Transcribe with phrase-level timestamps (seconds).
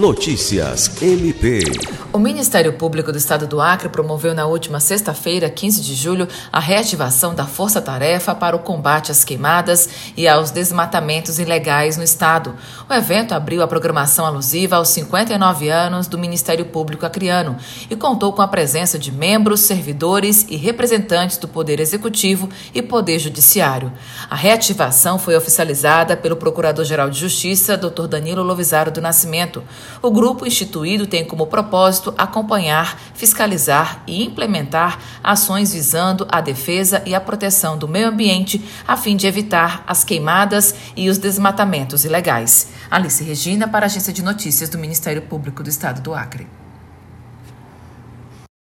[0.00, 1.62] Notícias MP.
[2.10, 6.58] O Ministério Público do Estado do Acre promoveu na última sexta-feira, 15 de julho, a
[6.58, 12.56] reativação da Força Tarefa para o combate às queimadas e aos desmatamentos ilegais no Estado.
[12.88, 17.58] O evento abriu a programação alusiva aos 59 anos do Ministério Público Acreano
[17.88, 23.18] e contou com a presença de membros, servidores e representantes do Poder Executivo e Poder
[23.18, 23.92] Judiciário.
[24.28, 28.06] A reativação foi oficializada pelo Procurador-Geral de Justiça, Dr.
[28.08, 29.62] Danilo Lovisaro do Nascimento.
[30.02, 37.14] O grupo instituído tem como propósito acompanhar, fiscalizar e implementar ações visando a defesa e
[37.14, 42.68] a proteção do meio ambiente, a fim de evitar as queimadas e os desmatamentos ilegais.
[42.90, 46.59] Alice Regina, para a Agência de Notícias do Ministério Público do Estado do Acre.